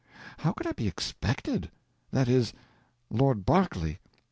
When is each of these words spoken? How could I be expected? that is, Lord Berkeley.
How 0.39 0.51
could 0.51 0.65
I 0.65 0.71
be 0.71 0.87
expected? 0.87 1.69
that 2.09 2.27
is, 2.27 2.53
Lord 3.11 3.45
Berkeley. 3.45 3.99